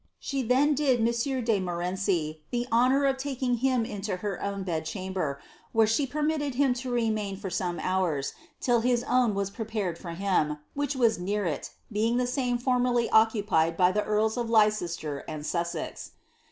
She 0.17 0.41
then 0.41 0.73
did 0.73 0.97
M. 0.99 1.05
de 1.43 1.59
Montmorenci 1.59 2.39
the 2.49 2.65
honour 2.71 3.05
of 3.05 3.17
taking 3.17 3.57
him 3.57 3.85
into 3.85 4.15
her 4.17 4.41
own 4.41 4.63
bed 4.63 4.83
chamber, 4.83 5.39
where 5.73 5.85
she 5.85 6.07
per 6.07 6.23
mitted 6.23 6.55
him 6.55 6.73
to 6.81 6.89
remain 6.91 7.37
for 7.37 7.51
some 7.51 7.79
hours, 7.79 8.33
till 8.59 8.79
his 8.79 9.03
own 9.03 9.35
was 9.35 9.51
prepared 9.51 9.99
for 9.99 10.13
him, 10.15 10.57
which 10.73 10.95
was 10.95 11.19
near 11.19 11.45
it, 11.45 11.69
being 11.91 12.17
the 12.17 12.25
same 12.25 12.57
formerly 12.57 13.11
occupied 13.11 13.77
by 13.77 13.91
the 13.91 14.01
earli 14.01 14.35
ol 14.37 14.43
Leicester 14.45 15.23
and 15.27 15.45
Sussex.' 15.45 16.13